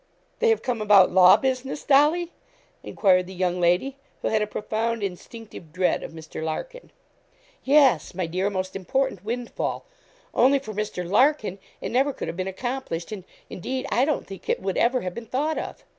'They 0.39 0.49
have 0.49 0.63
come 0.63 0.81
about 0.81 1.11
law 1.11 1.37
business, 1.37 1.83
Dolly!' 1.83 2.31
enquired 2.81 3.27
the 3.27 3.35
young 3.35 3.59
lady, 3.61 3.97
who 4.23 4.29
had 4.29 4.41
a 4.41 4.47
profound, 4.47 5.03
instinctive 5.03 5.71
dread 5.71 6.01
of 6.01 6.11
Mr. 6.11 6.43
Larkin. 6.43 6.89
'Yes, 7.63 8.15
my 8.15 8.25
dear; 8.25 8.47
a 8.47 8.49
most 8.49 8.75
important 8.75 9.23
windfall. 9.23 9.85
Only 10.33 10.57
for 10.57 10.73
Mr. 10.73 11.07
Larkin, 11.07 11.59
it 11.81 11.89
never 11.91 12.13
could 12.13 12.27
have 12.27 12.35
been 12.37 12.47
accomplished, 12.47 13.11
and, 13.11 13.23
indeed, 13.47 13.85
I 13.91 14.03
don't 14.05 14.25
think 14.25 14.49
it 14.49 14.59
would 14.59 14.75
ever 14.75 15.01
have 15.01 15.13
been 15.13 15.27
thought 15.27 15.59
of.' 15.59 15.83